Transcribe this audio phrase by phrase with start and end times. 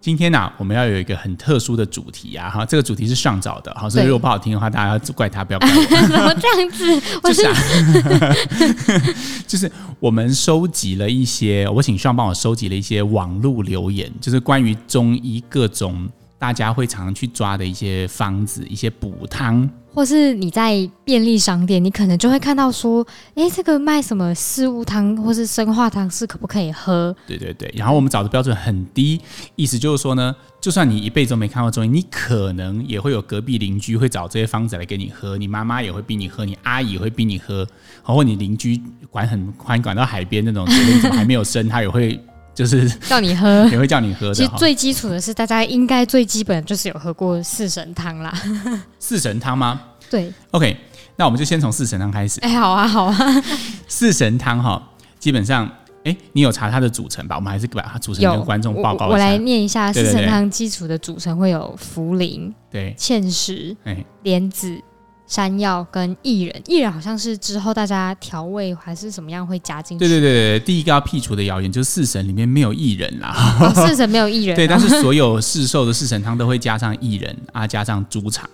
[0.00, 5.84] 今天呢、啊，我们要有一个很特殊的主题啊，哈，这个主题是上早的，好，所以如果不好听的话，大家要怪他，不要怪我。
[6.08, 7.00] 怎么这样子？
[7.22, 7.54] 就是啊，
[9.46, 16.08] 就是我们收集了一些，我请尚帮我收集了一些网络留言，就是关于中医各种
[16.40, 19.68] 大家会常常去抓的一些方子，一些补汤。
[19.92, 23.04] 或是你在便利商店，你可能就会看到说，
[23.34, 27.14] 哎、欸，这个卖什么四物汤或是生化汤是可不可以喝？
[27.26, 27.68] 对对对。
[27.76, 29.20] 然后我们找的标准很低，
[29.56, 37.66] 意思就是说呢，就算你一辈子都没看过中医，你可能也会有隔壁邻居会找这些方子来给你喝，你妈妈也会逼你喝，你阿姨也会逼你喝，
[38.06, 42.18] 然后你邻居管很宽，管到海边那种，你怎么还没有生，他也会
[42.54, 44.34] 就是叫你喝， 也会叫你喝的。
[44.34, 48.32] 其实最基础的是，大家应该最基本就是有喝过四神汤啦。
[48.98, 49.80] 四神汤吗？
[50.10, 50.76] 对，OK，
[51.16, 52.40] 那我们就先从四神汤开始。
[52.40, 53.16] 哎，好啊，好啊。
[53.86, 54.82] 四神汤哈，
[55.18, 55.70] 基本上，
[56.04, 57.36] 哎，你有查它的组成吧？
[57.36, 59.12] 我们还是把它组成跟观众报告一下。
[59.12, 63.76] 我，我来念一下四神汤基础的组成，会有茯苓、对，芡实、
[64.22, 64.76] 莲子、
[65.30, 66.62] 山药跟薏仁。
[66.64, 70.04] 薏仁好像是之后大家调味还是怎么样会加进去。
[70.04, 73.32] 对对对对，第一个要辟除的谣言就是四神里面没有薏仁啦。
[73.60, 74.56] 哦、四神没有薏仁。
[74.58, 78.50] 对，但是所有市售的四神汤都会加上薏仁啊，加上猪肠。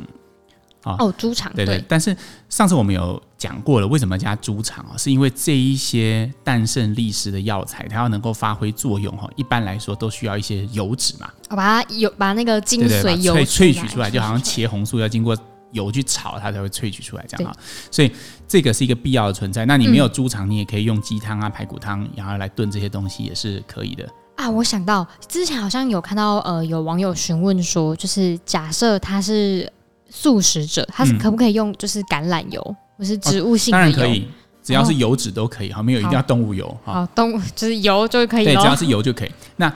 [0.82, 2.16] 哦，猪肠对对，但是
[2.48, 4.94] 上次我们有讲过了，为什么加猪肠啊？
[4.96, 11.28] 是因为这一些诞生历史的药材，它要能够发挥作用哈，一般来说都需要一些油脂嘛。
[11.48, 15.36] 我把它油把那个精髓油萃萃取出来，就好像茄红素要经过
[15.76, 17.56] 油去炒，它才会萃取出来这样啊。
[17.90, 18.10] 所以
[18.48, 19.64] 这个是一个必要的存在。
[19.66, 24.04] 那你没有猪肠，你也可以用鸡汤啊、排骨汤，然后来炖这些东西也是可以的
[24.34, 24.50] 啊。
[24.50, 29.72] 我想到之前好像有看到呃，有网友询问说，就是假设它是。
[30.08, 33.92] 素食者，他是可不可以用就是橄榄油，嗯、或是植物性的油？
[33.92, 34.28] 哦、当然可以，
[34.62, 36.64] 只要是油脂都可以，哈，没有一定要动物油。
[36.84, 38.44] 好，好动物 就是油就可以。
[38.44, 39.32] 对，只要是油就可以。
[39.56, 39.70] 那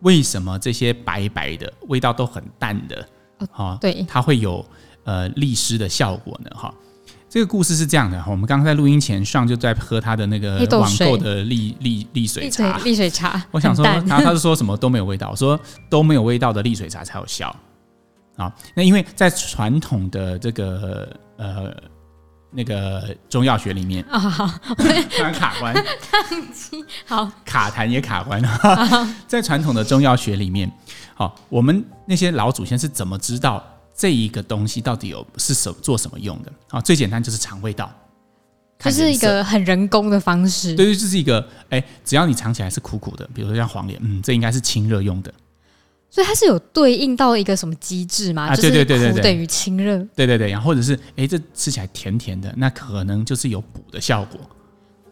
[0.00, 3.08] 为什么这些白白的味道都很淡的，
[3.54, 4.62] 哦，对，它会有
[5.06, 6.50] 呃利湿的效果呢？
[6.54, 6.74] 哈，
[7.30, 13.42] 这个故事是这样的，我们刚刚在录音前上就在喝他的那个网购的利利利水茶，利水茶。
[13.50, 15.58] 我想说，然后他是说什么都没有味道，我说
[15.88, 17.54] 都没有味道的利水茶才有效。
[18.36, 21.08] 啊，那因为在传统的这个
[21.38, 21.72] 呃
[22.50, 24.46] 那个中药学里面啊，好，
[24.76, 25.74] 突然卡关，
[27.06, 29.08] 好，卡痰也卡关了。
[29.26, 30.70] 在传统的中药学里面，
[31.14, 33.64] 好，我们那些老祖先是怎么知道
[33.96, 36.52] 这一个东西到底有是什做什么用的？
[36.68, 37.90] 啊，最简单就是尝味道，
[38.78, 40.74] 这是一个很人工的方式。
[40.74, 45.32] 对对，这是一个哎，只要你尝起来是苦苦的，比如说像黄连，嗯，这应该是清热用的。
[46.08, 48.46] 所以它是有对应到一个什么机制吗？
[48.46, 49.98] 啊，对对对对，苦等于清热。
[50.14, 54.40] 对对对，然后或者是哎，这吃起来甜甜的，那可能就是有补的效果。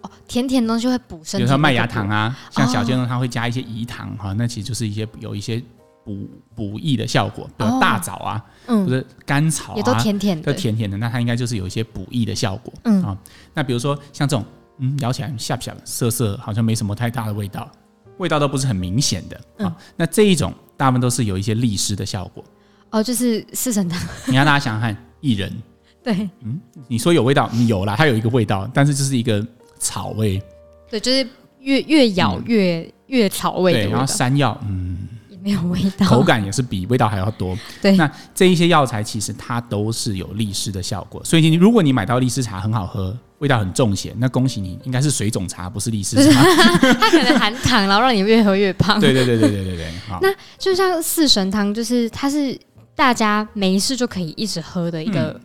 [0.02, 1.38] 哦，甜甜的东西会补身体。
[1.38, 5.62] 比如说麦芽糖啊，像小建议它会加一些饴糖哈，那其实就是一些有一些
[6.04, 7.48] 补补益的效果。
[7.56, 12.72] 比如大枣啊，嗯，或者甘草啊，也都甜甜的，都甜甜的，那它应该就是有一些补益的效果。
[12.84, 13.18] 嗯啊，
[13.52, 14.44] 那比如说像这种，
[14.78, 17.70] 嗯，咬起来下不下涩涩，好像没什么太大的味道，
[18.18, 19.76] 味道都不是很明显的啊。
[19.96, 20.52] 那这一种。
[20.76, 22.44] 大部分都是有一些利湿的效果
[22.90, 23.96] 哦，就是四神汤。
[24.26, 24.92] 你让大家想想看，
[25.22, 25.62] 薏仁，
[26.02, 29.46] 对，嗯，你说有味道，有啦，它有一个味道，但是就是一个
[29.78, 30.42] 草味，
[30.90, 31.24] 对，就是
[31.60, 35.13] 越越咬越、嗯、越草味，对，然后山药，嗯，也
[35.44, 37.54] 没有味道，口感也是比味道还要多。
[37.82, 43.16] 对，那这一些药材其实它都是有利湿的效果，所以你如果你买到利湿茶很好喝。
[43.40, 46.40] 味道很重咸，那恭喜你，应该是水肿茶，不是利湿茶。
[46.94, 48.98] 它可能含糖，然后让你越喝越胖。
[48.98, 49.92] 对对对对对对对。
[50.08, 52.58] 好，那就像四神汤，就是它是
[52.94, 55.38] 大家没事就可以一直喝的一个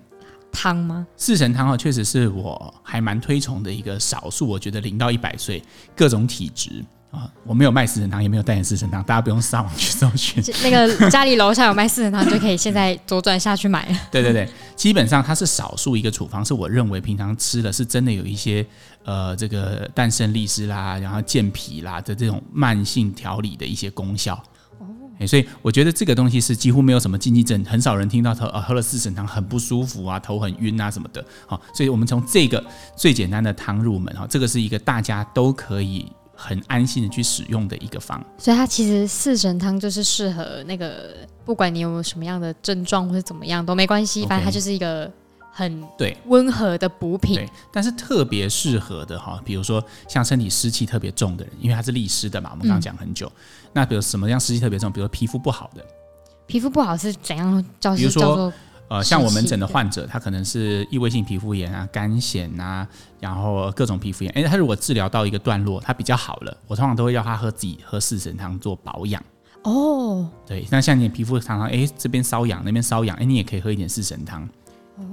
[0.49, 1.05] 汤吗？
[1.09, 5.61] 嗯、四神汤哦，确实是我还蛮推崇的一个少数，我觉得零到一百岁
[5.93, 6.85] 各种体质。
[7.11, 10.43] 啊，我没有卖四神汤，也没有代言四神汤，大家不用上网去搜寻。
[10.63, 13.97] 那个家里楼下有卖四神汤，就可以现在左转下去买 了。
[14.11, 18.63] 对对对，基本上它是少数一个处方，是我认为平常吃的是真的有一些
[19.05, 24.35] 呃这个淡胜利湿啦，然后健脾啦的这种慢性调理的一些功效。
[24.77, 31.25] 哦，所以我觉得这个东西是几乎没有什么禁忌症，很少人听到他呃喝了四神汤很不舒服啊，头很晕啊什么的。
[31.47, 32.63] 好，所以我们从这个
[32.95, 36.05] 最简单的汤入门哈，这个是一个大家都可以。
[36.41, 41.13] 很安心的去使用的一个方，所以它其实四神汤就是适合那个，
[41.43, 45.11] 不管你有没有什么样的症状或者怎么样都没关系，反正它就是一个
[45.51, 47.35] 很对温和的补品。
[47.35, 53.27] 对，但是特别适合的哈，比如说像身体湿气特别重的人，因为它是利湿的嘛，我们刚刚讲很久。
[53.27, 54.89] 嗯、那比如什么样湿气特别重？
[54.89, 55.85] 比如说皮肤不好的，
[56.47, 57.93] 皮肤不好是怎样叫？
[57.95, 58.53] 比如说叫做
[58.89, 62.87] 呃，像我门诊的患者，他可能是异位性皮肤炎啊、干癣啊，
[63.19, 64.33] 然后各种皮肤炎。
[64.33, 69.23] 哎，他如果治疗到一个段落，他比较好了，我通常都会要他喝自己喝四神汤做保养。
[69.63, 74.47] 哦，对，那像你皮肤常常哎这边瘙痒，那边瘙痒，哎你也可以喝一点四神汤，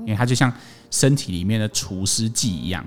[0.01, 0.51] 因为它就像
[0.91, 2.83] 身体里面的除湿剂一样，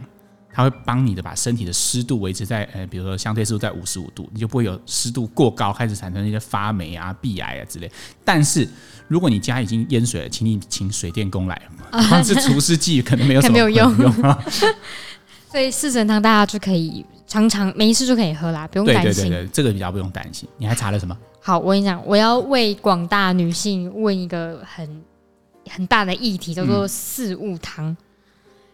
[0.59, 7.89] 它会帮你的把身体的湿度维持在呃比如说相对湿度在五十五度，你就不会有湿度过高开始产生一些发霉啊、壁癌啊之类。
[8.25, 8.67] 但是
[9.07, 11.61] 如果你家已经淹水了，请你请水电工来，
[12.09, 14.13] 光是除湿剂可能没有 什么用，用
[15.49, 19.03] 所以四神汤大家就可以常常没事就可以喝啦，不用担心。
[19.03, 20.49] 对对对对，这个比较不用担心。
[20.57, 21.17] 你还查了什么？
[21.39, 25.01] 好，我跟你讲，我要为广大女性问一个很
[25.69, 27.97] 很大的议题，叫做四物汤、嗯。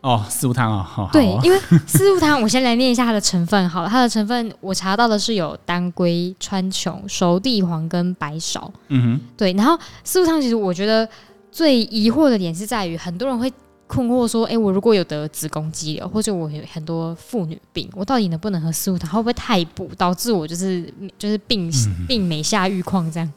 [0.05, 3.67] 哦，四物汤啊、哦，对，因为四物汤，我先来念一下它的成分。
[3.69, 8.61] 好了，它的成分我查到的是有当归、川穹、熟地黄跟白芍。
[8.89, 9.51] 嗯哼，对。
[9.53, 11.07] 然后四物汤其实我觉得
[11.51, 13.51] 最疑惑的点是在于，很多人会。
[13.87, 19.07] 困惑说：“哎、欸，我如果有得子宫肌瘤，或者我有很多妇女病，我到底能不能喝四物汤？
[19.11, 21.71] 会不会太补，导致我就是就是病
[22.07, 23.31] 病没下愈况这样？”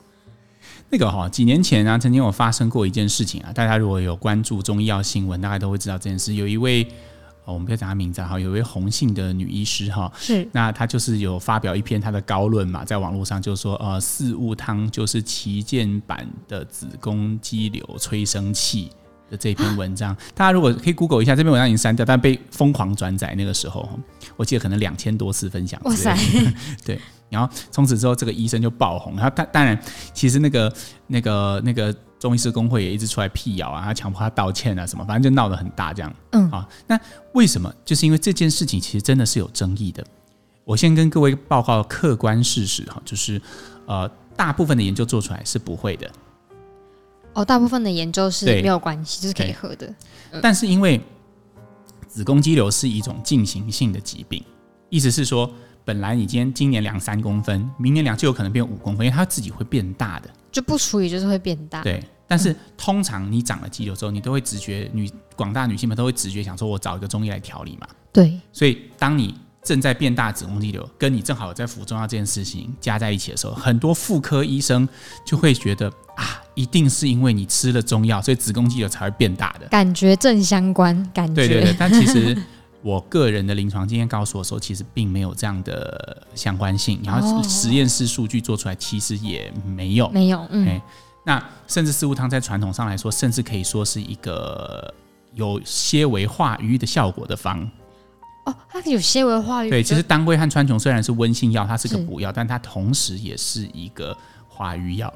[0.91, 6.35] 那个哈，几年前啊，曾经有发生过一件事情啊，大家如果有关注中医药新闻，大概都会知道这件事。
[6.35, 6.83] 有一位，
[7.45, 18.91] 哦、我们不要讲她名字哈，有一位红姓的女医师哈，是那她就是有发表一篇她的高论嘛，在网络上就说，呃，四物汤就是旗舰版的子宫肌瘤催生器。
[19.31, 23.35] 的这篇文章，大家如果可以 Google 一下，这篇文章已经删掉，但被疯狂转载。
[23.35, 23.87] 那个时候，
[24.39, 25.79] 我记得可能两千多次分享。
[25.85, 26.17] 哇塞！
[26.83, 26.99] 对，
[27.29, 29.15] 然后从此之后，这个医生就爆红。
[29.17, 29.79] 然后，当当然，
[30.13, 30.73] 其实那个
[31.07, 36.15] 那个那个中医师工会也一直出来辟谣啊，他强迫他道歉啊，什么，反正就闹得很大这样。
[36.33, 36.99] 嗯啊，那
[37.35, 37.73] 为什么？
[37.85, 40.05] 就是因为这件事情其实真的是有争议的。
[40.65, 43.41] 我先跟各位报告客观事实哈，就是
[43.87, 46.11] 呃，大部分的研究做出来是不会的。
[47.35, 49.87] 哦，大部分的研究是没有关系，就是可以喝的。
[50.33, 51.01] 嗯、但是因为
[52.07, 54.43] 子宫肌瘤是一种进行性的疾病，
[54.89, 55.51] 意思是说，
[55.89, 61.83] 本来你今天今年量三公分，明年量就有可能变五公分，因为它自己会变大的，就不除以就是会变大。
[61.83, 67.89] 对，但是通常你长了肌瘤之后，你都会直觉，女广大女性们都会直觉想说，我找一个中医来调理嘛。
[68.13, 74.87] 对，所以当你正在变大子宫肌瘤，跟你正好在服中药这件事情加在一起的时候，很多妇科医生
[75.25, 76.43] 就会觉得啊。
[76.55, 80.93] 一定是因为你吃了中药，所以子宫肌瘤才会变大的，感觉正相关。
[81.15, 82.37] 感觉对对对，但其实
[82.83, 87.01] 我个人的临床经验告诉我说，其实并没有这样的相关性。
[87.05, 90.47] 然后实验室数据做出来，其实也没有，没有。
[90.51, 90.81] 嗯，
[91.25, 94.95] 那甚至四物汤在传统上来说，甚至可以说是一个
[95.35, 97.69] 有些微化瘀的效果的方。
[98.47, 99.71] 哦，它有些微化瘀。
[99.71, 104.17] 对，其实当归和川穹虽然是温性药，它是个补药，但它同时也是一个
[104.49, 105.13] 化瘀药。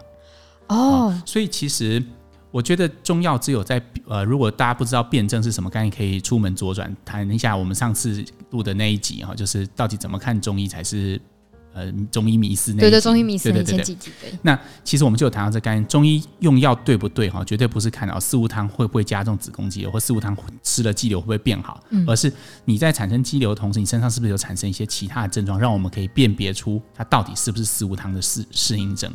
[0.68, 2.02] 哦、oh.，所以其实
[2.52, 11.18] 我觉得中药只有在呃，如果大家不知道辨证是什么，概念可以出门左转谈一下我们上次录的那一集哈，就是到底怎么看中医才是
[11.72, 12.80] 呃中医迷思那一集。
[12.82, 14.38] 对对，中医迷思对对对对。
[14.42, 22.30] 那其实我们就有谈到这概念，中医用药对不对哈，绝对不是看到四物汤会不会加重子宫肌瘤，或四物汤吃了肌瘤会不会变好，嗯，而是
[22.66, 29.10] 你在产生肌瘤的同时，你身上是不是有产生一些其他的症状，让我们可以辨别出它到底是不是四物汤的适适应症。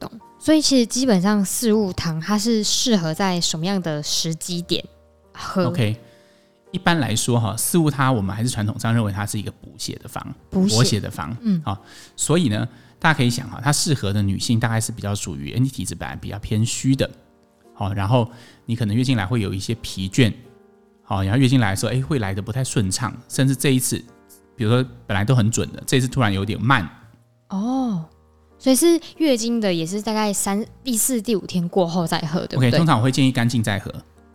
[0.00, 0.10] 懂。
[0.48, 4.82] 所以其实基本上四物汤它是适合在什么样的时机点
[5.34, 5.94] 喝？OK，
[6.70, 11.36] 一般来说哈，四物它我们还是传统上认为它是一个补血的方，补血的方。
[11.42, 11.84] 嗯，好，
[12.16, 12.66] 所以呢，
[12.98, 17.10] 大家可以想哈，它适合的女性大概是比较属于人体体质本来比较偏虚的，
[17.74, 18.26] 好，然后
[18.64, 20.32] 你可能月经来会有一些疲倦，
[21.02, 24.02] 好，然后月经来的时候，哎，会来的不太顺畅，甚至这一次，
[24.56, 26.88] 比如说本来都很准的，这一次突然有点慢，
[27.50, 28.02] 哦。
[28.58, 33.92] 所以是月经的，也是大概三第四、第五天过后再喝，对不对？Okay, 通常我会建议干净再喝。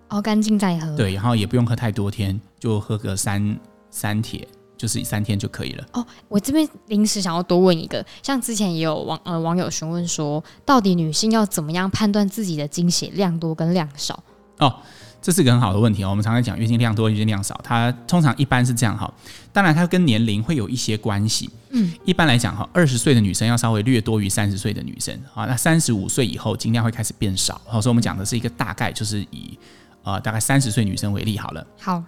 [0.09, 0.95] 哦，干净再喝。
[0.95, 5.85] 对，然后也不用喝太多天，就喝个三三帖，就是三天就可以了。
[5.93, 14.23] 哦，我这边临时想要多问一个，像之前也有网呃网友询问说，到底女性要怎么样判断自己的经血量多跟量少？
[14.59, 14.75] 哦。
[15.23, 16.09] 这是个很好的问题哦。
[16.09, 19.11] 我们常常讲月经量多、月经量少，它通常一般是这样哈。
[19.53, 21.49] 当然，它跟年龄会有一些关系。
[21.69, 25.45] 嗯，一般来讲哈，二十岁的女生要稍微略多于三十岁的女生啊。
[25.45, 27.61] 那三十五岁以后，经量会开始变少。
[27.65, 29.57] 好所以我们讲的是一个大概，就是以
[30.03, 31.65] 呃大概三十岁女生为例好了。
[31.79, 32.03] 好，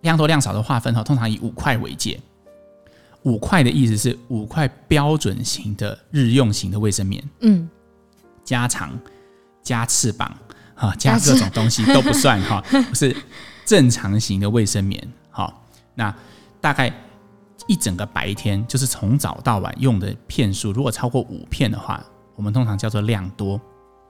[0.00, 2.18] 量多量少的划分哈，通常以五块为界。
[3.24, 7.22] 五块的意思是五块标准型的日用型的卫生棉。
[7.40, 7.68] 嗯，
[8.42, 8.98] 加长
[9.62, 10.34] 加翅膀。
[10.80, 13.14] 哈，加各种东西都不算哈， 是
[13.66, 15.06] 正常型的卫生棉。
[15.30, 15.62] 好，
[15.94, 16.14] 那
[16.58, 16.90] 大概
[17.66, 22.02] 一整个白天，就是从早到晚用的片数，如果超过五片的话，
[22.34, 23.60] 我们通常叫做量多。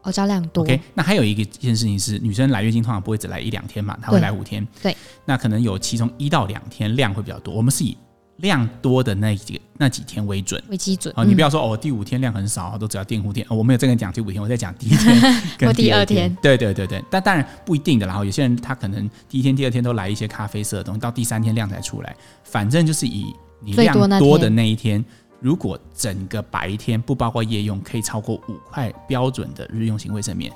[0.02, 0.62] 哦，叫量多。
[0.62, 4.66] OK，那还有一个一件事情是，女生来月经通常不会只来一两天嘛，她会来五天。
[4.80, 4.96] 对，
[5.26, 7.52] 那可能有其中一到两天量会比较多。
[7.52, 7.94] 我们是以
[8.40, 11.12] 量多的那几那几天为准为基准。
[11.16, 13.46] 哦，你不要说哦，第五天量很少，都只要垫护垫。
[13.48, 15.20] 哦，我没有这个讲第五天，我在讲第一天
[15.58, 16.36] 跟第二天。
[16.42, 18.06] 对对对对，但当然不一定的。
[18.06, 22.14] 然后有些人他可能第一天、第二天都来一些咖啡色的东西，到第三天量才出来。
[22.44, 25.04] 反正就是以你量多的那一天。
[25.42, 30.52] 如果整个白天不包括夜用，可以超过五块标准的日用型卫生棉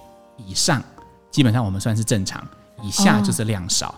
[0.47, 0.83] 以上，
[1.31, 2.47] 基本上我们算是正常。
[2.83, 3.89] 以下就是量少。
[3.89, 3.95] 哦，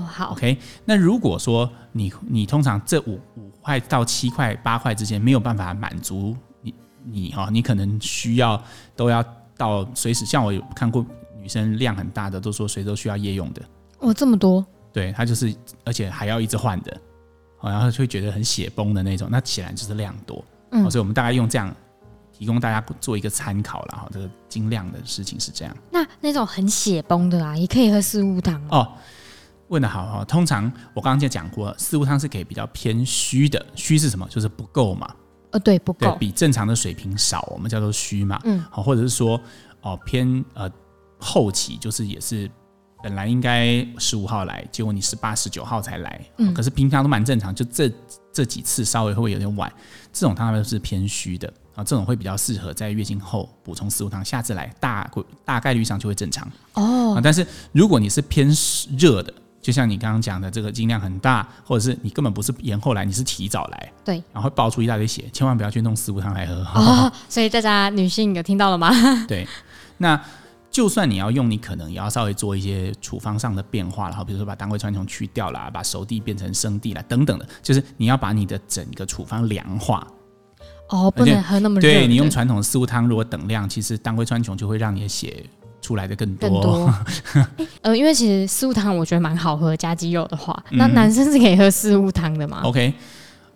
[0.00, 0.32] 好。
[0.32, 6.74] OK，那如果说你你通常这五五块到七块八块之间没有办法满足你
[7.04, 8.62] 你哈，你可能需要
[8.94, 9.24] 都要
[9.56, 11.04] 到随时，像我有看过
[11.40, 13.62] 女生量很大的，都说随时都需要夜用的。
[13.98, 14.64] 哦，这么多？
[14.92, 16.96] 对，它就是而且还要一直换的。
[17.62, 21.70] 然后就会觉得很血崩的那种，那显然就是量多，嗯，所以我们大概用这样
[22.32, 24.08] 提供大家做一个参考了哈。
[24.10, 25.76] 这个精量的事情是这样。
[25.92, 28.90] 那那种很血崩的啊，也可以喝四物汤哦。
[29.70, 34.28] 问的好哈，通常我刚刚就讲过，四物汤是可以比较偏虚的，虚是什么？
[34.28, 35.12] 就是不够嘛。
[35.52, 38.38] 呃，对，不够，比正常的水平少，我们叫做虚嘛。
[38.44, 39.40] 嗯，好，或者是说
[39.80, 40.70] 哦偏呃
[41.18, 42.50] 后期，就是也是。
[43.02, 47.90] 本来应该十五号来，结果你十八、十九号才来，嗯，可是平常都蛮正常，就这
[48.30, 49.72] 这几次稍微会有点晚，
[50.12, 55.10] 这种汤都是偏虚的啊，这种会比较适合在月经后补充四物汤，下次来大
[55.46, 57.18] 大概率上就会正常哦。
[57.24, 58.54] 但是如果你是偏
[58.98, 59.32] 热的，
[59.70, 67.12] 就像你刚刚讲的这个经量很大，或者是你根本不是延后来，你是提早来，对，然后爆出一大堆血，千万不要去弄四物汤来喝哦。
[67.30, 68.90] 所以大家女性有听到了吗？
[69.28, 69.46] 对，
[69.98, 70.20] 那。
[70.72, 80.06] 就算你要用，你可能也要稍微做一些处方上的变化，然后比如说把当归川穹去掉啦，把熟地变成生地啦，等等的，就是你要把你的整个处方凉化。
[80.90, 81.88] 哦，不能喝那么热。
[81.88, 85.44] 对，你用传统的四物汤，如果等量，其实当归川穹就会让你的血
[85.80, 86.48] 出来的更多。
[86.50, 86.94] 更多。
[87.82, 92.60] 呃，因为其实四物汤我觉得蛮好喝，加鸡肉的话，那男生是可以喝四物汤的吗？
[92.62, 92.94] 嗯，OK，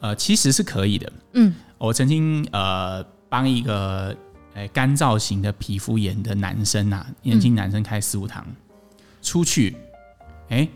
[0.00, 1.12] 呃，其实是可以的。
[1.32, 4.14] 嗯，我曾经呃帮一个。
[4.56, 8.54] 诶，干燥型的皮肤炎的男生啊，年轻男生开四物汤，嗯、
[9.20, 9.76] 出去，
[10.48, 10.68] 哎，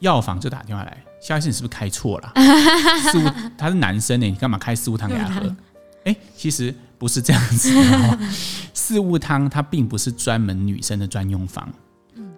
[0.00, 2.30] 药房就打电话来，肖医生，你是不是开错了？
[3.10, 5.56] 四物他是男生呢，你干嘛开四物汤给他喝？
[6.04, 8.18] 哎，其实不是这样子的，
[8.72, 11.68] 四物汤它并不是专门女生的专用方。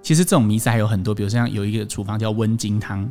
[0.01, 3.07] 其实这种迷思还有很多，比如像有一个处方叫温经汤。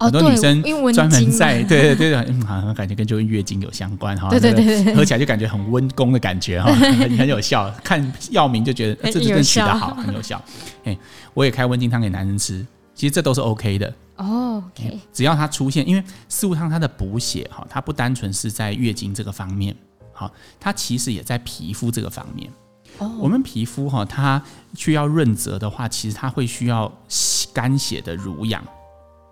[0.00, 0.62] 很多女生
[0.94, 7.70] 专门在对对对对，嗯，好像感觉跟就跟月经有相关哈，对对对，喝起来就感觉很温宫的感觉哈， 很很有效。
[7.84, 10.42] 看药名就觉得这真取得好，很有效。
[10.84, 10.96] 哎，
[11.34, 14.64] 我也开温经汤给男生吃，其实这都是 OK 的哦。
[14.74, 19.74] OK，只要它出现，因为四物汤它的补血哈，它不单纯是在月经这个方面，
[20.16, 22.50] 好，它其实也在皮肤这个方面。
[22.98, 24.42] 哦，我们皮肤哈，它
[24.74, 26.90] 需要润泽的话，其实它会需要
[27.52, 28.64] 干血的濡养。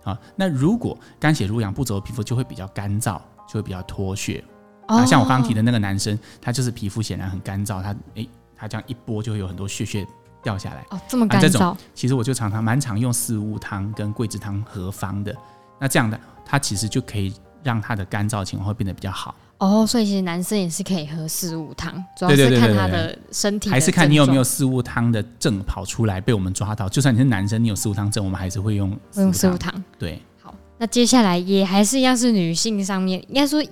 [0.04, 4.44] 啊，那如果干血濡养不足，皮肤就会比较干燥，就会比较脱屑。
[4.86, 10.06] 啊、哦，像我刚刚提的那个男生，他就是皮肤显然很干燥，他诶，他这样一拨就会有很多屑屑
[10.42, 10.84] 掉下来。
[10.90, 11.74] 哦，这么干燥。
[11.94, 15.34] 其实我就常常蛮常用四物汤跟桂枝汤合方的。
[15.80, 19.34] 那这样的，它其实就可以让它的干燥情况会变得比较好。
[19.64, 26.88] 哦，所以其实男生也是可以喝四物汤，主要是看他的身体的，还是看你有没有四物汤的症跑出来被我们抓到。
[26.88, 29.72] 就算你是男生，你有四物汤症，我们还是会用用四物汤。
[29.98, 33.62] 对，好，那接下来也还是一样是女性上面，应该说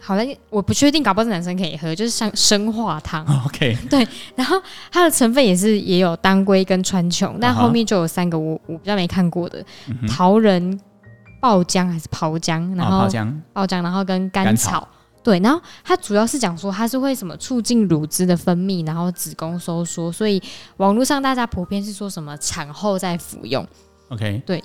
[0.00, 3.24] 好像我不确定，搞不好是男生可以喝，就是像生化汤。
[3.46, 4.60] OK， 对，然后
[4.92, 9.64] 它的成分也是也有当归跟川穹，但后面就有三个我我比较没看过的，
[10.08, 10.78] 桃仁、
[11.40, 13.00] 爆姜还是炮姜，然后
[13.54, 14.86] 爆姜，然后跟甘草。
[15.22, 20.42] 对，然后它主要是讲说它是会什么促进乳汁的分泌，然后子宫收缩，所以
[20.78, 23.66] 网络上大家普遍是说什么产后再服用。
[24.08, 24.62] OK，对，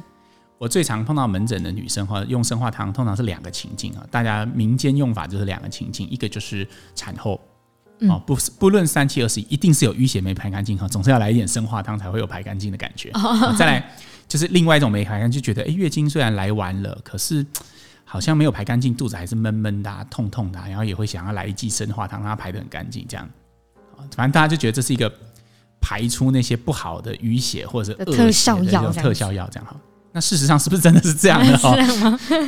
[0.57, 4.05] 我最常碰到门诊的女生或者用生化汤，通常是两个情境啊。
[4.10, 7.41] 大家民间用法就是两个情境，一个就是产后，
[8.07, 13.10] 哦，不不论三七二十一，一定是有淤血没排干净哈，总是要来一点生化汤才会有排干净的感觉。
[13.15, 13.91] 哦、再来
[14.29, 17.45] 就是另外一种没排干净，就觉得哎，月经虽然来完了，可是。
[18.13, 23.27] 好像没有排干净，肚子还是闷闷的、啊、痛痛的、啊，然后也会想要来一剂生化汤，让它排得很干净，这样。
[24.15, 25.12] 反正大家就觉得这是一个
[25.82, 29.75] 排出那些不好的淤血或者是恶血的这种特效药，这样哈。
[30.12, 31.75] 那事实上是不是真的是这样的 哈？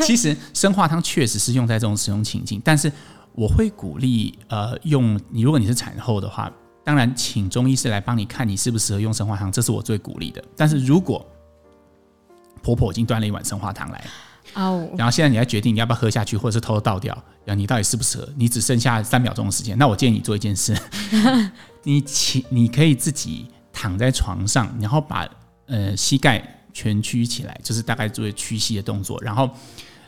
[0.04, 2.92] 其实生化汤确实是用在这种使用情境，但是
[3.32, 6.52] 我会鼓励呃用你，如果你是产后的话，
[6.84, 10.44] 当然请中医师来帮你看你适不适合用生化汤，这是我最鼓励的。
[10.56, 11.26] 但是如果
[12.62, 14.06] 婆婆已经端了一碗生化汤来，
[14.54, 18.30] 哦，然后现在你来决定你要不要喝下去，或者是偷偷倒掉，然后你到底适不适合？
[18.38, 20.78] 你只剩下三秒钟的时间，那我建议你做一件事，
[21.84, 25.28] 你请你可以自己躺在床上，然后把
[25.68, 26.42] 呃膝盖
[26.74, 29.50] 蜷曲起来，就是大概做屈膝的动作，然后。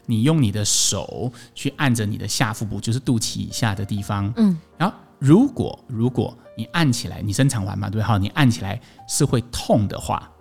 [0.09, 4.31] 你用你的手去按着你的下腹部，就是肚脐以下的地方。
[4.37, 8.79] 嗯，然后如果如果你按起来，你生产完嘛，对，好，你按起来
[9.09, 10.31] 是会痛的话，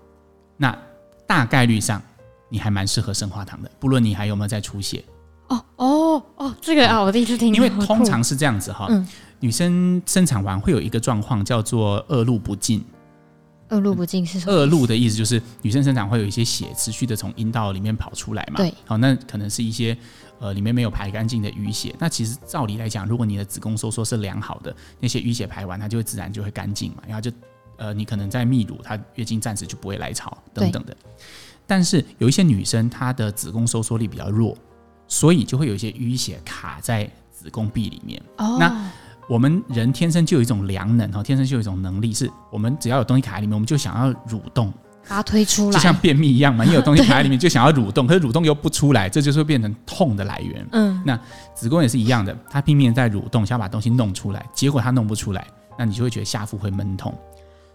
[0.57, 0.73] 那
[1.27, 2.01] 大概率上
[2.49, 5.05] 你还蛮适合生化糖的，不论你还有没有在出血。
[5.49, 7.55] 哦哦哦，这个啊，我第一次听。
[7.55, 9.07] 因为通常是这样子哈，嗯，
[9.41, 12.85] 女生生产完会有一个状况叫做恶露不尽。
[13.71, 14.53] 恶露不尽是什么？
[14.53, 18.59] 恶露的意思就是女生生产会有一些血持续的从阴道里面跑出来嘛。
[18.59, 19.97] 对，好，那可能是一些
[20.39, 21.95] 呃里面没有排干净的淤血。
[21.99, 27.03] 那其实照理来讲，如果你的子宫收缩是良好的，那些淤血排完，它就会自然就会干净嘛。
[27.07, 27.31] 然后就
[27.77, 30.97] 呃你可能在泌乳，它月经暂时就不会来潮等等的。
[31.67, 34.57] 对但是有一些女生她的子宫收缩力比较弱，
[35.09, 38.23] 所以就会有一些淤血卡在子宫壁里面。
[38.39, 38.57] 哦。
[38.59, 38.91] 那
[39.29, 44.73] 我们人天生就有一种良能哈，天生就有一种能力，是我们只要有东西卡在里面，我们就想要蠕动，
[45.09, 46.65] 把它推出来，就像便秘一样嘛。
[46.65, 50.65] 你有东西卡在里面， 就想要蠕动，可是蠕动又不出来，这就是会变成痛的来源。
[50.71, 51.19] 嗯，那
[51.55, 55.45] 子宫也是一样的，它拼命在蠕动，想要把东西弄出来，结果它弄不出来，
[55.77, 57.13] 那你就会觉得下腹会闷痛。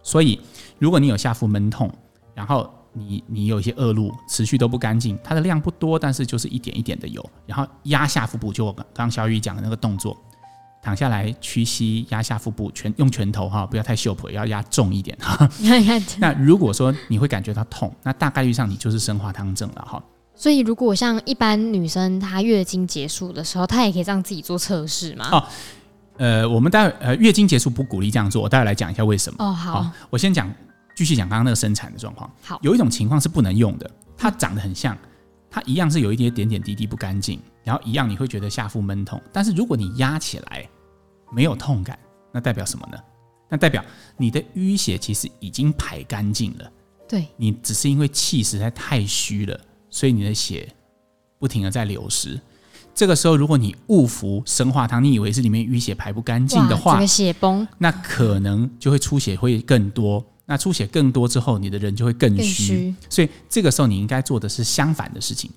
[0.01, 0.39] 所以，
[0.79, 1.93] 如果你有下腹闷痛，
[2.33, 10.17] 然后你你有一些恶露持续都不干净，它的量不多，但是就是一点一点的有，然后压下腹部，就我刚刚小雨讲的那个动作。
[10.83, 15.47] 躺下来，屈膝压下腹部，拳用拳头哈，不要太秀婆，要压重一点哈。
[16.17, 20.03] 那如果说你会感觉到痛，那大概率上你就是生化汤症了哈。
[20.33, 25.29] 所以如果像一般女生她月经结束的时候，她也可以让自己做测试吗？
[25.31, 25.43] 哦，
[26.17, 29.45] 呃，我们待会呃月经结束不鼓励这样做，我待会来讲一下为什么。
[29.45, 30.51] 哦好，好，我先讲，
[30.95, 32.29] 继续讲刚刚那个生产的状况。
[32.41, 34.97] 好，有一种情况是不能用的，它长得很像，
[35.49, 37.39] 它一样是有一点点点滴滴不干净。
[37.63, 40.67] 然后一样你会觉得下腹闷痛，但是如果你压起来
[41.31, 41.97] 没有痛感，
[42.31, 42.97] 那代表什么呢？
[43.47, 43.83] 那代表
[44.17, 46.71] 你的淤血其实已经排干净了。
[47.07, 50.73] 对，你只是因为气实在太虚了，所以你的血
[51.37, 52.39] 不停的在流失。
[52.95, 60.25] 这个时候如果你误服生化汤，你以为是里面淤血排不干净的话，这个血崩，那可能就会出血会更多。
[60.45, 62.91] 那出血更多之后，你的人就会更虚。
[62.91, 62.95] 更。
[63.09, 65.49] 所以这个时候你应该做的是相反的事情。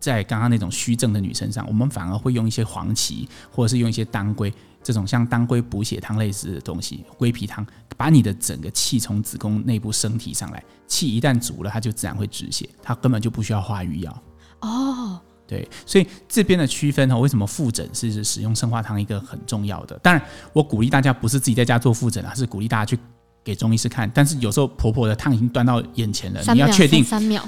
[0.00, 7.66] 在刚刚那种虚症的女生上，我们反而会用一些黄芪，或者是用一些当归这种像当归补血汤类似的东西，龟皮汤，
[7.96, 10.62] 把你的整个气从子宫内部升提上来。
[10.86, 14.22] 气一旦足了，它就自然会止血，它根本就不需要化瘀药。
[14.60, 19.98] 哦，对，所以这边的区分哦，为什么复诊是使用生化汤一个很重要的？
[20.00, 22.98] 当然，我鼓励大家不是自己在家做复诊而是鼓励大家去。
[23.44, 27.04] 给中医师看，但是有时候婆婆的汤已经端到眼前了，你要确定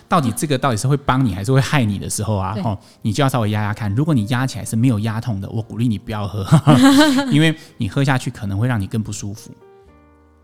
[0.06, 3.92] 到底这个到底是会帮你还是会害你的时候啊，哦，你就要稍微压压看。
[3.94, 6.46] 如果你压起来是没有压痛的，我鼓励你不要喝，
[7.32, 9.50] 因为你喝下去可能会让你更不舒服。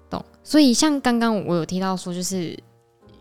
[0.09, 0.25] 懂。
[0.43, 2.59] 所以像刚刚我有提到说，就是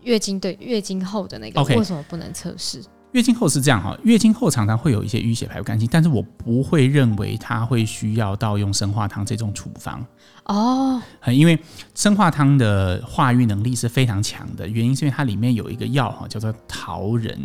[0.02, 2.82] 月经对月经后的那个为什么不能测试？
[3.12, 10.04] 月经后是这样哈，月经后常常会有一些淤血排不干净，但是我不会认为它会需要到用生化汤这种处方
[10.44, 11.58] 哦，因为
[11.94, 17.38] 生化汤的化瘀能力是非常强的，原因是因为它里面有一个药哈，叫做桃仁。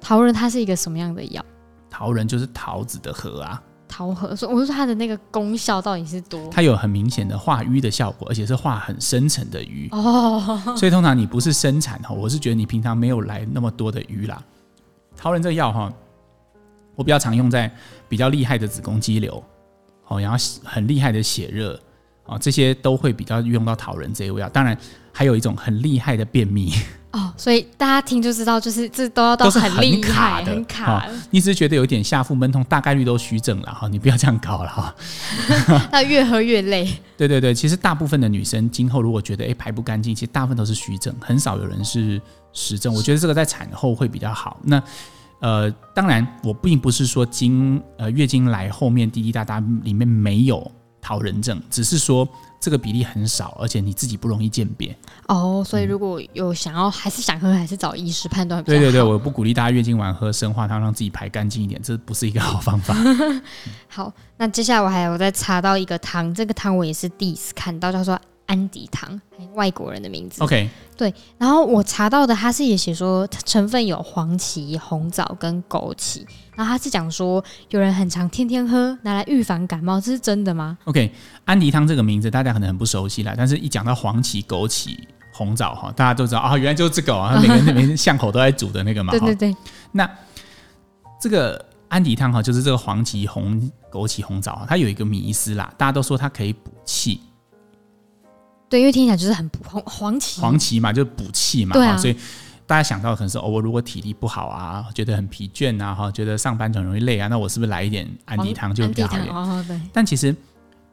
[0.00, 1.44] 桃仁它是一个什么样的药？
[1.88, 4.36] 桃仁就是桃子的核啊，桃核。
[4.36, 6.48] 所以我说它的那个功效到底是多？
[6.50, 10.76] 它有很明显的化瘀的效果，而且是化很深层的瘀哦。
[10.76, 14.40] 所以通常你不是生产哈，我是觉得你平常没有来那么多的瘀啦。
[15.18, 15.92] 桃仁这个药哈，
[16.94, 17.68] 我比较常用在
[18.08, 19.42] 比较厉害的子宫肌瘤，
[20.06, 21.78] 哦，然后很厉害的血热，
[22.24, 24.48] 哦，这些都会比较用到桃仁这一味药。
[24.48, 24.78] 当然，
[25.12, 26.72] 还有一种很厉害的便秘
[27.10, 31.12] 哦，所以大家听就知道，就是这都要到很厉害，很卡的。
[31.30, 34.94] 你只是觉得有点下腹闷痛，大概率都虚症了哈，你不要这样搞了哈。
[35.90, 36.88] 那越喝越累。
[37.16, 42.22] 对对对，其实大部分的女生今后如果觉得哎排不干净，其实大部分都是虚症，很少有人是。
[42.52, 44.58] 实证，我觉得这个在产后会比较好。
[44.62, 44.82] 那
[45.40, 50.68] 呃，当然，我并不是说经呃月经来后面滴滴答答里面没有
[51.00, 52.28] 桃仁症，只是说
[52.60, 54.96] 这个比例很少，而且你自己不容易鉴别。
[55.28, 58.64] 哦，所以如果有想要还是想喝，还是找医师判断。
[58.64, 62.92] 对对对，我不鼓励大家月经完喝生化汤，让自己排干净一点，这不是一个好方法。
[63.86, 69.20] 好，那接下来我还有再查到一个汤，这个汤我也是第一次看到，叫做安迪汤，
[69.52, 70.42] 外国人的名字。
[70.42, 71.12] OK，对。
[71.36, 76.24] 然后我查到的，它是也写说成分有黄芪、红枣跟枸杞。
[76.56, 81.12] 然后它是讲说，有人很常天天喝，拿来预防感冒，这是真的吗？OK，
[81.44, 84.98] 安迪汤这个名字大家可能很不熟悉啦，但是一讲到黄芪、枸杞、
[85.30, 89.10] 红枣哈，大家都知道啊、哦，原来就是这个啊， 每个人每个巷口都在煮的那个嘛。
[89.10, 89.56] 对对对。
[89.92, 90.10] 那
[91.20, 93.60] 这个安迪汤哈，就是这个黄芪、红
[93.92, 97.20] 枸杞、红枣，它有一个迷思啦，大家都说它可以补气。
[98.68, 102.16] 对，因为听起来就是很补黄黄芪，黄芪嘛，就是补气嘛，对啊，所以。
[102.68, 109.34] 大家想到的可能是哦，我如果体力不好啊，觉得很疲倦啊，哈，觉得上班很容易累啊，那我是不是来一点安迪汤就比较好一点？
[109.34, 109.80] 哦，对。
[109.90, 110.36] 但其实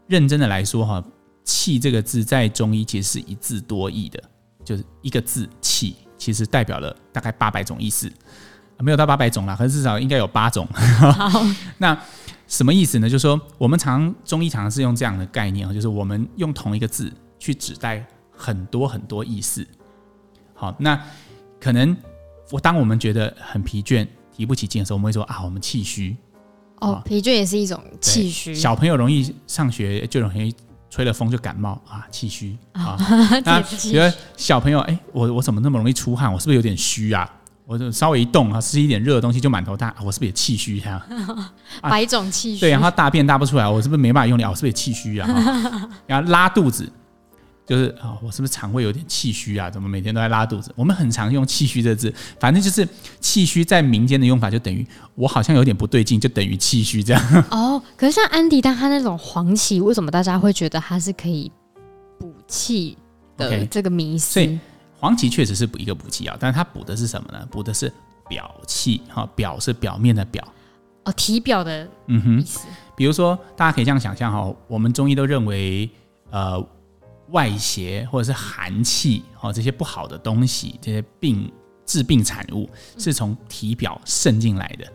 [0.08, 1.04] 认真的来说哈，
[1.44, 4.24] 气这个字在中医其实是一字多义的，
[4.64, 8.10] 就是一个字气，其实代表了大概八百种意思，
[8.80, 10.66] 没有到八百种啦，可是至少应该有八种。
[10.68, 11.46] 好，
[11.80, 11.98] 那
[12.48, 13.10] 什么意思呢？
[13.10, 19.66] 就是说我们常中医常常是用这样的概念，就是我们用同一个字去指代很多很多意思。
[20.54, 21.00] 好，那。
[21.58, 21.98] 可能
[22.52, 26.16] 我当我们觉得很疲倦、提不起劲的时候，我们会说啊，我们气虚。
[26.80, 28.54] 哦，疲倦也是一种气虚。
[28.54, 30.54] 小朋友容易上学就容易
[30.88, 32.96] 吹了风就感冒啊，气虚啊。
[33.44, 36.32] 那觉得小朋友哎，我我怎么那么容易出汗？
[36.32, 37.28] 我是不是有点虚啊？
[37.66, 41.02] 我就稍微一动啊，吃一点热的东西就满头大，我是不是也气虚这样？
[41.82, 42.60] 百种气虚。
[42.60, 44.44] 对，然后大便大不出来，我是不是没办法用力？
[44.44, 45.28] 我是不是也气虚啊？
[46.06, 46.88] 然后拉肚子。
[47.66, 49.72] 就是啊、哦，我是不是肠胃有点气虚啊？
[49.72, 50.72] 怎么每天都在拉肚子？
[50.76, 52.88] 我们很常用“气虚”这字，反正就是
[53.20, 57.22] 气虚在民间的用法就等于我好像有点不对劲，就等于气虚这样。
[57.50, 61.52] 哦，可是像安迪汤它那种黄芪，为什么大家会觉得它是可以
[62.20, 62.96] 补气
[63.36, 64.34] 的这个迷思？
[64.34, 64.60] 所以
[65.00, 67.44] 黄芪确实是补一个补气药，但是它补的是什么呢？
[67.50, 67.92] 补的是
[68.30, 70.48] 表气哈，表是表面的表
[71.06, 72.46] 哦，体表的嗯哼。
[72.96, 75.90] 比如说，大家可以这样想象哈，我们中医都认为
[76.30, 76.64] 呃。
[77.32, 81.52] 外邪或者是寒气哦，这些不好的东西，这些病
[81.86, 84.86] 治病产物是从体表渗进来的。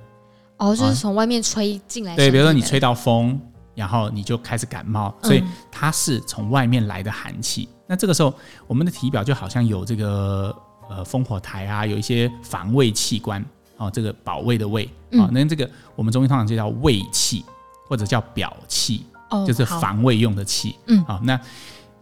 [0.58, 2.14] 哦，就是从外面吹进来。
[2.14, 3.40] 对，比如说你吹到风，
[3.74, 7.68] 然后你就开始感冒，所以它是从外面来的寒气。
[7.70, 8.32] 嗯、那这个时候，
[8.66, 10.54] 我们的体表就好像有这个
[10.88, 13.44] 呃烽火台啊，有一些防卫器官
[13.78, 17.44] 哦，这个保卫的卫啊，那、嗯、这个我们中医通常就叫卫气，
[17.88, 20.76] 或者叫表气，哦、就是防卫用的气。
[20.86, 21.40] 嗯，好，那。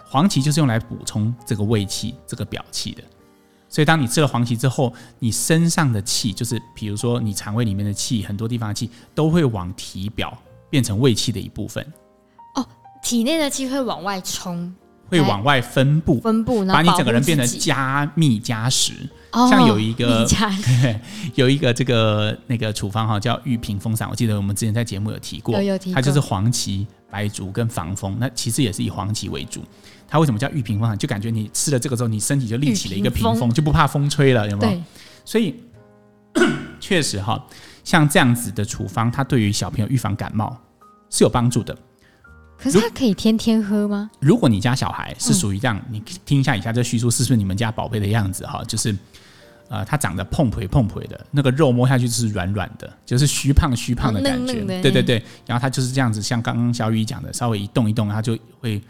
[0.09, 3.03] 黄芪就是用来补充这个胃气、这个表气的，
[3.69, 10.37] 所以当你吃了黄芪之后，你身上的气，就是比如说你肠胃里面的气，很多地方的气都会往体表
[10.71, 11.85] 变成胃气的一部分。
[12.55, 12.67] 哦，
[13.03, 14.75] 体内的气会往外冲，
[15.11, 18.95] 会往外分布，分布，把你整个人变得加密加实。
[19.33, 20.27] 哦，像有一个
[21.37, 29.63] 有一个这个那个处方哈，叫玉屏风散，我记得我们之前在节目有提过，有有提过，它就是黄芪、白术跟防风，那其实也是以黄芪为主。
[30.07, 30.97] 它为什么叫玉屏风？
[30.97, 34.83] 就感觉你吃了这个之后，你身体就立起了一个屏风，就不怕风吹了，有没有？
[35.25, 35.55] 所以
[36.81, 37.43] 确实哈，
[37.85, 40.57] 像这样子的处方，它对于小朋友预防感冒
[41.11, 41.77] 是有帮助的。
[42.57, 44.11] 可是它可以天天喝吗？
[44.21, 48.47] 如果你家小孩是属于这样，嗯、你听一下以下这叙述，是不是你们家宝贝的样子？
[48.47, 48.97] 哈，就是。
[49.69, 54.55] 呃，它长得碰腿碰腿的，那个肉摸下去就是软软的，就是虚胖虚胖的感觉。
[54.55, 58.83] 嫩嫩对对对，然后它就是这样子，像刚刚小雨讲的，稍微一动一动，它就会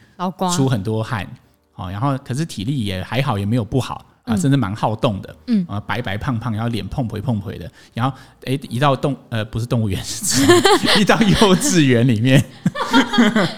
[0.57, 1.27] 出很多汗。
[1.75, 5.37] 哦，然后可是体力也还好，也没有不好啊，甚至蛮好动的。
[5.47, 10.03] 嗯，啊，白白胖胖，然后脸碰腿碰腿的，然后哎，一到动呃不是动物园，
[10.99, 12.45] 一到幼稚园里面，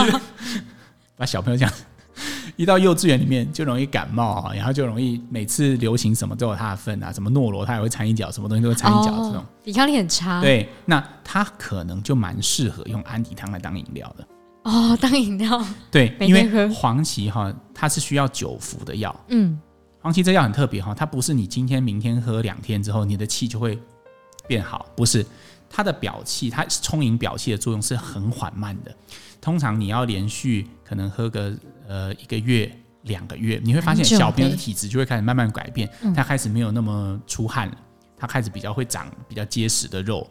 [1.16, 1.72] 把小朋友这样。
[2.60, 10.42] 一到幼稚园里面就容易感冒啊，然后就容易每次流行什么都有他的份啊，什么诺罗他也会掺一脚，什么东西都会掺一脚，这种抵抗力很差。
[10.42, 14.26] 对，那他可能就蛮适合用安迪汤来当饮料的
[14.64, 15.64] 哦，当饮料。
[15.90, 19.18] 对，因为黄芪哈，它是需要久服的药。
[19.28, 19.58] 嗯，
[20.02, 23.78] 黄芪这药很特别哈，它不是你今天、明天喝两天之后，你的气就会
[24.46, 25.24] 变好，不是。
[25.70, 28.94] 它的表气，它充盈表气的作用是很缓慢的，
[29.40, 31.54] 通常你要连续可能喝个。
[31.90, 32.70] 呃，一个月、
[33.02, 37.76] 两个月，你会发现小朋友的体质就会开始慢慢改变，他开始没有那么出汗了，
[38.16, 40.24] 他开始比较会长比较结实的肉，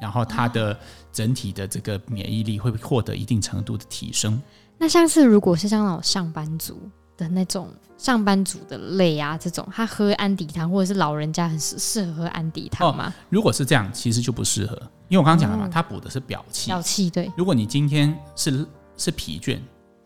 [0.00, 0.74] 然后他的
[1.12, 4.40] 整体的这个免疫力会获得一定程度的提升。
[4.78, 6.80] 那像是如果是像那种上班族
[7.14, 13.12] 的那种上班族的累啊，这种他喝安迪汤，或者是老人家很适适合喝安迪汤吗？
[13.14, 14.74] 哦，如果是这样，其实就不适合，
[15.10, 16.68] 因为我刚刚讲了嘛，他补的是表气。
[16.70, 17.30] 表气对。
[17.36, 18.66] 如果你今天是
[18.96, 19.58] 是疲倦。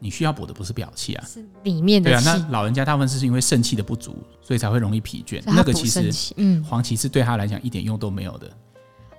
[0.04, 2.22] 你需要补的不是表气啊，是里面的气。
[2.22, 5.42] 对啊，那老人家大部分是因为肾气的不足，所以才会容易疲倦。
[5.46, 8.50] 那个其实，嗯，黄芪是对他来讲一点用都没有的。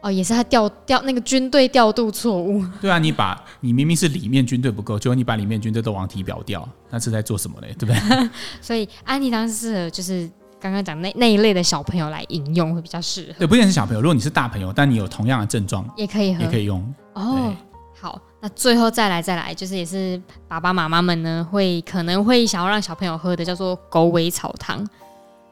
[0.03, 2.63] 哦，也是他调调那个军队调度错误。
[2.79, 7.75] 对啊，你把你明明是里面军队不够，结果你把里面军队都往体表调，那是在做什么嘞？
[7.79, 8.29] 对不对？
[8.61, 13.39] 所以安妮汤适合就是刚刚讲那那一类的小朋友来饮用会比较适合。
[13.39, 16.79] 对，不仅是小朋友，如果你是大朋友，但你有同样的症状，也可以喝，也可以用。
[17.13, 17.51] 哦，
[17.99, 24.87] 好，那最后再来再来，就是也是爸爸妈妈们呢会可能会想要让小朋友喝的，叫做狗尾草汤。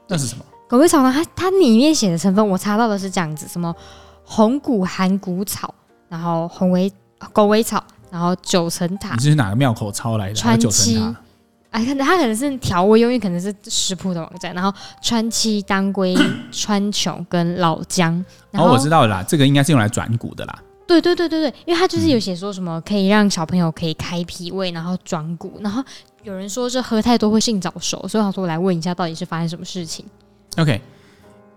[0.08, 0.46] 那是什么？
[0.70, 3.76] 狗尾草汤，它它里面写的成分，我查到的是这样子：什么
[4.24, 5.74] 红骨含骨草，
[6.08, 6.94] 然后红尾
[7.32, 9.16] 狗尾草，然后九层塔。
[9.16, 10.36] 你这是哪个庙口抄来的？
[10.36, 11.04] 川七，
[11.72, 14.54] 哎，可能它可能是调味用，因为可能是食谱的网站。
[14.54, 16.16] 然后川七、当归、
[16.54, 18.24] 川芎跟老姜。
[18.52, 20.60] 哦，我知道了啦，这个应该是用来转骨的啦。
[20.86, 25.60] 对对对对对，因为他就是有写说什么可以让小朋友可以开脾胃，然后转骨。
[25.62, 25.84] 然后
[26.24, 30.06] 有人说这喝太多会性早熟，所以我说我来问一下，到底是发生什么事情
[30.58, 30.82] ？OK，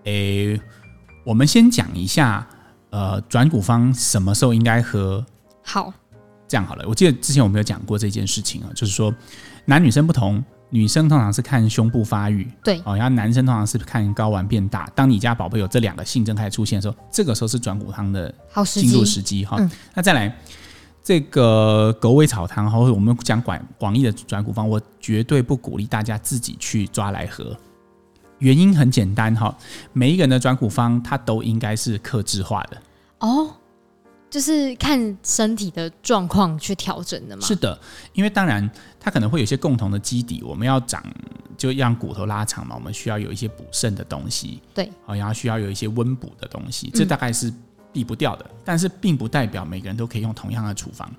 [0.04, 0.60] 诶，
[1.24, 2.46] 我们先讲一下，
[2.90, 5.24] 呃，转骨方什么时候应该喝？
[5.62, 5.92] 好，
[6.46, 6.84] 这样好了。
[6.88, 9.12] 我记得之前我们有讲过这件事情啊，就是说
[9.64, 10.44] 男女生不同。
[10.76, 14.86] 女生通常是看胸部发育，对，哦，然后男生通常是看睾丸变大。
[14.94, 18.32] 当你家宝贝有这两个性征开始出现的时候，这个时候是转骨汤的
[18.66, 19.70] 进入时机哈、嗯。
[19.94, 20.30] 那再来
[21.02, 27.56] 这个狗尾草汤，或者我们讲广广义的转骨方，我绝对不鼓励大家自己去抓来喝。
[28.40, 29.56] 原因很简单哈，
[29.94, 32.76] 每一个人的转骨方它都应该是克制化的
[33.20, 33.48] 哦。
[34.28, 37.46] 就是看身体的状况去调整的嘛。
[37.46, 37.78] 是的，
[38.12, 41.02] 因为当然它可能会有一些共同的基底，我们要长
[41.56, 47.52] 就让骨头拉长嘛，我们需要有一些补肾的东西，对，好，然后需要有一些温补的东西，这大概是
[47.92, 48.44] 避不掉的。
[48.48, 48.56] 嗯。
[48.64, 51.10] 但是并不代表每个人都可以用同样的处方。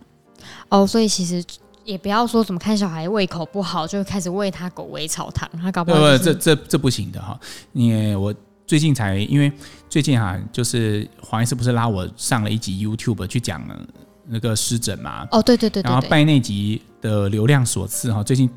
[0.70, 1.44] 哦，所以其实
[1.86, 7.40] 也不要说怎么看小孩胃口不好就开始喂他狗尾草汤，他搞不好、就是、不不这这这不行的哈，
[7.74, 8.34] 因为我。
[8.68, 9.50] 最近才，因为
[9.90, 13.66] 最近哈、啊，就是黄医师不是拉我上了一集 YouTube 去讲
[14.26, 15.26] 那个湿疹嘛？
[15.32, 18.50] 哦，对对对，对，然后拜那集的流量所赐哈，最近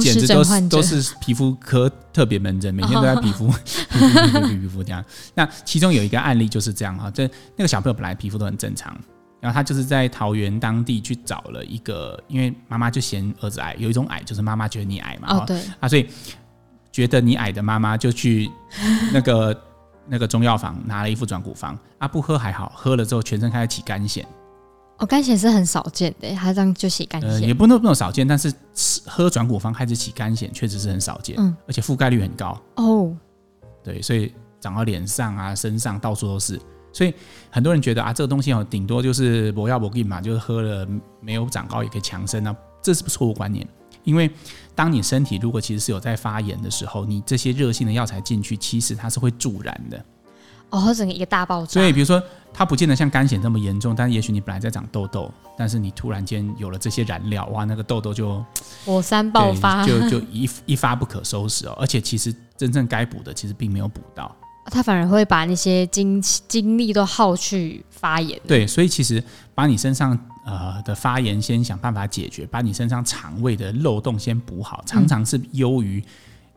[0.00, 3.54] 简直都是都是皮肤科特别门诊，每天都在皮肤、 哦、
[3.90, 5.04] 皮肤皮肤皮肤这样。
[5.34, 8.98] 那其中有一个案例就是这样哈，这那个小朋友本来皮肤都很正常，
[9.38, 16.08] 然后他就是在桃园当地去找了一个，因为妈妈就嫌儿子矮，有一种矮就是妈妈觉得你矮嘛，哦对啊，所以。
[16.96, 18.50] 觉得你矮的妈妈就去
[19.12, 19.62] 那个
[20.08, 24.24] 那个中药房拿了一副转骨方啊，不喝还好，喝了之后全身开始起干癣。
[24.96, 27.26] 哦，干癣是很少见的，他这样就起干癬。
[27.26, 28.50] 呃，也不能那么少见，但是
[29.04, 32.58] 喝转骨方开始起干癣确实是很少见，嗯，而且覆盖率很高。
[32.76, 33.14] 哦，
[33.84, 36.58] 对，所以长到脸上啊、身上到处都是，
[36.94, 37.12] 所以
[37.50, 40.88] 很多人觉得啊，这个东西哦，顶多就是不要不给嘛，就是喝了
[41.20, 43.68] 没有长高也可以强身啊，这是不是错误观念？
[44.06, 44.30] 因为
[44.74, 50.02] 当你身体如果其实是有在发炎的时候，你这些热性的药材进去，其实它是会助燃的。
[50.70, 51.72] 哦，整个一个大爆炸。
[51.72, 58.44] 所以比如说，它不见得像干癬这么严重，但是也许你本来在长痘痘，但是你突然间有了这些燃料，哇，那个痘痘就
[58.84, 61.76] 火山爆发，就就一一发不可收拾哦。
[61.78, 64.34] 而且其实真正该补的，其实并没有补到。
[64.66, 68.40] 它反而会把那些精精力都耗去发炎。
[68.48, 69.22] 对，所以其实
[69.54, 76.02] 把你身上呃的发炎先想办法解决，把你身上肠胃的漏洞先补好，常常是优于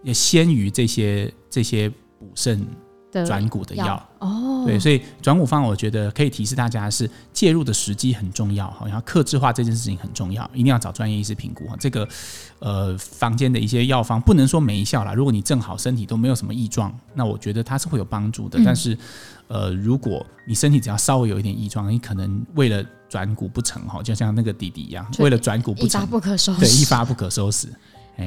[0.03, 2.65] 也先于这些这些补肾。
[3.25, 11.75] 转骨的药哦，对，所以转骨方我觉得可以提示大家是介入的时机很重要哈，然后克制化这件事情很重要，一定要找专业医师评估哈。
[11.79, 12.07] 这个
[12.59, 18.61] 呃，房间的一些药方不能说没效啦，如果你正好身体都没有什么异状，那我觉得它是会有帮助的。
[18.63, 18.95] 但是
[19.47, 27.67] 呃，如果你身体只要稍微有一点异状，你可能为了转股不成哈，就像那个弟弟一样，为了转股不成，一发不可收拾，对，一发不可收拾。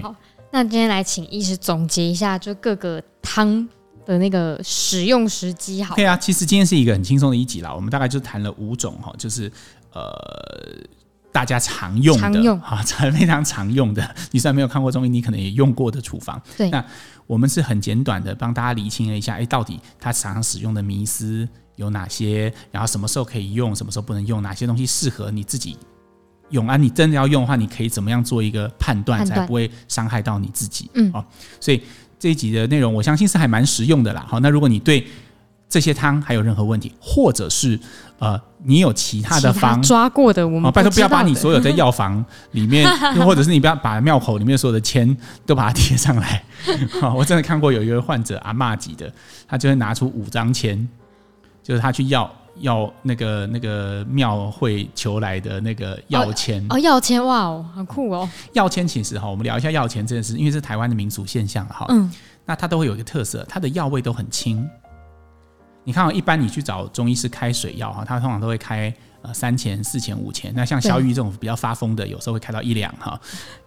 [0.03, 0.14] 好，
[0.51, 3.68] 那今天来请医师总结一下，就各个汤。
[4.05, 5.95] 的那个使用时机好。
[5.95, 7.73] 对啊，其实今天是一个很轻松的一集啦。
[7.73, 9.49] 我们大概就谈了五种哈，就是
[9.92, 10.12] 呃
[11.31, 12.83] 大家常用的，常用哈，
[13.16, 14.16] 非常常用的。
[14.33, 16.42] 你虽然没有看过中医，你可能也用过的处方。
[16.57, 16.85] 对，那
[17.29, 21.49] 我们是很简短的帮大家厘清了一下，哎，到底他常常使用的迷思
[21.83, 22.53] 有哪些？
[22.71, 24.42] 然后什么时候可以用，什么时候不能用？
[24.42, 25.77] 哪些东西适合你自己
[26.51, 26.77] 用啊？
[26.77, 30.90] 你真的要用的话，你可以怎么样做一个判断，才不会伤害到你自己？
[30.95, 31.25] 嗯，哦，
[31.61, 31.83] 所以。
[32.23, 34.25] 这一集的内容，我相信是还蛮实用的啦。
[34.29, 35.05] 好，那如果你对
[35.68, 37.77] 这些汤还有任何问题，或者是
[38.21, 42.88] 呃，你有其他的方抓过的，我们拜托不要把你所有在药房里面，
[43.27, 46.45] 或者是你不要把庙口里面所有的签都把它贴上来。
[47.01, 49.12] 好， 我真的看过有一位患者阿嬷级的，
[49.49, 50.88] 他就会拿出五张签，
[51.62, 52.31] 就是他去要。
[52.57, 58.29] 要那个那个庙会求来的那个药签哦，药签哇哦，很酷哦。
[58.53, 61.87] 药签其实哈，我们聊一下药签这件事，因为是台湾的民俗现象哈。
[61.88, 62.12] 嗯，
[62.44, 64.68] 那它都会有一个特色，它的药味都很轻。
[65.83, 70.53] 你看，一般你去找中医师开水药哈，他通常都会开呃三钱、四钱、五钱。
[70.55, 73.18] 那像肖玉这种比较发疯的，有时候会开到一两哈，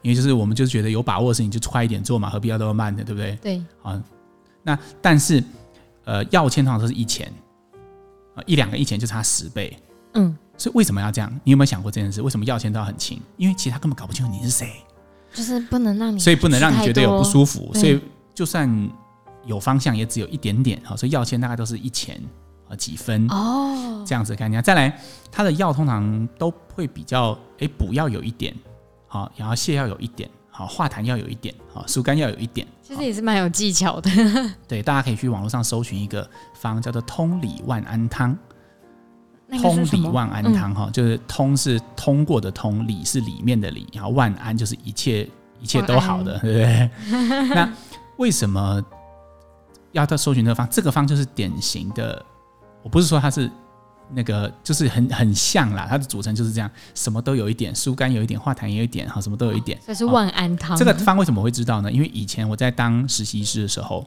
[0.03, 3.35] 因为就是我们就是觉得有把握的事情就快一点做嘛，何必要那么慢的，对不对？
[3.41, 3.63] 对。
[3.81, 3.99] 啊，
[4.61, 5.43] 那但是
[6.03, 7.44] 呃，药签通常都是一钱啊，
[8.45, 9.77] 一两个一钱就差十倍。
[10.13, 10.37] 嗯。
[10.57, 11.31] 所以为什么要这样？
[11.43, 12.21] 你有没有想过这件事？
[12.21, 13.21] 为什么要钱都要很轻？
[13.37, 14.71] 因为其他根本搞不清楚你是谁，
[15.33, 17.99] 就是不能让你，所以不能让你觉得有不舒服，所以
[18.33, 18.89] 就算。
[19.47, 22.19] 有方向也只有一点点，好，所以药钱大概都是一钱
[22.67, 24.59] 啊几分哦，这样子的概念。
[24.63, 24.99] 再来，
[25.31, 28.51] 它的药通常都会比较，哎，补药有一点，
[29.05, 34.09] 好，然后泻药有一点，好，化痰要有一点，好，疏肝要有一点，其实也是蛮有技巧的。
[34.67, 38.37] 对，大家可以去网络上搜寻一个方，叫做通理万安汤。
[39.61, 46.89] 通理万安汤哈，就是通是通过的通，理是里面的理，然后万安就是一切一切都好的，对不对？
[47.53, 47.69] 那
[48.17, 48.83] 为什么？
[49.91, 52.21] 要到搜寻这个方，这个方就是典型的。
[52.83, 53.49] 我不是说它是
[54.13, 55.87] 那个，就是很很像啦。
[55.89, 59.79] 它的组成就是这样，什么都有一点，疏肝有一点，化痰也有一点，哈，什么都有一点。
[59.85, 60.77] 这是万安汤。
[60.77, 61.91] 这个方为什么会知道呢？
[61.91, 64.05] 因为以前我在当实习医师的时候，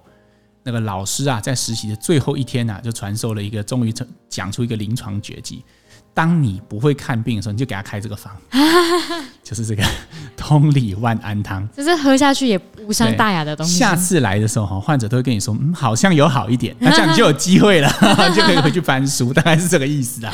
[0.62, 3.92] 那个老师啊，在实习的最后一天啊，就传授了一个，终于
[4.28, 5.64] 讲出一个临床绝技。
[6.18, 8.32] 当你不会看病的时候，你就给他开这个方，
[9.44, 9.84] 就是这个
[10.36, 13.78] 通理万安汤，就是喝下去也无伤大雅的东西。
[13.78, 17.88] 下次来的时候，哈，患者都会跟你说，嗯，好像有好一点，那这样你就有机会了，
[18.34, 20.32] 就可以回去翻书，大概是这个意思啊。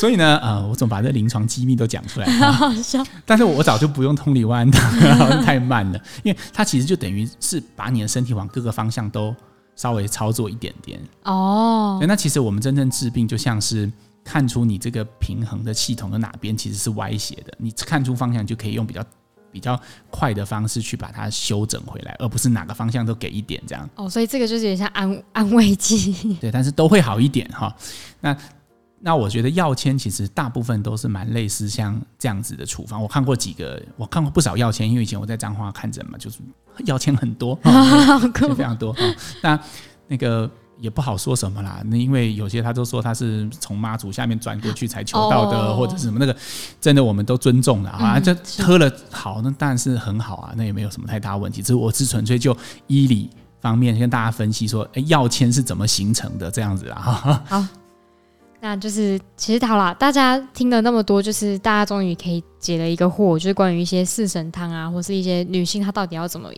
[0.00, 3.00] 所以呢，呃，我总把这临床机密都讲出来，好笑。
[3.24, 9.32] 但是我早就不用通理万安汤，太慢了，因为它其实就等于是把你的身体往各个方向都
[9.76, 12.00] 稍微操作一点点哦。
[12.02, 13.88] 那其实我们真正治病就像是。
[14.30, 19.02] 看出你这个平衡的系统的哪边其实是歪斜的，你看出方向就可以用比较
[19.50, 23.88] 比较快的方式去把它修整回来，而不是哪个方向都给一点这样。
[23.94, 26.34] 哦，所以这个就是有点像安安慰剂。
[26.42, 27.74] 对，但是都会好一点哈。
[28.20, 28.36] 那
[29.00, 33.00] 那我觉得药签其实大部分都是蛮类似像这样子的处方。
[33.00, 36.40] 我看过几个，我看过不少药签，因为以前我在彰化看诊嘛，就是
[36.84, 37.58] 药签很多，
[38.38, 38.94] 就非常多。
[39.42, 39.58] 那
[40.06, 40.50] 那个。
[40.80, 46.36] 也不好说什么啦，那因为有些他都说他是从妈祖下面转过去才求到的，哦、或者是什么那个，
[46.80, 48.18] 真的我们都尊重的啊。
[48.20, 51.60] 这、嗯、喝了好，那当然是很好啊，那也没有什么太大问题。
[51.60, 53.28] 只是我是纯粹就医理
[53.60, 57.42] 方面跟大家分析说，哎、欸，药签是怎么形成的这样子啊。
[57.46, 57.66] 好。
[58.60, 66.50] 那就是其实好啦，大家听了那么多，就是大家终于可以解了一个惑，就是关于一些四神汤啊，或是一些女性她到底要怎么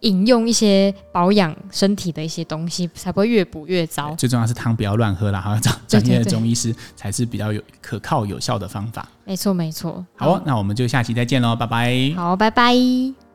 [0.00, 4.14] 饮用一些保养身体的一些东西，才不会越补越糟。
[4.16, 9.08] 最重要是汤不要乱喝啦，好要找专业的中医师才是比较有可靠有效的方法。
[9.24, 10.04] 没错没错。
[10.14, 12.12] 好，好，那我们就下期再见喽，拜拜。
[12.14, 13.25] 好，拜拜。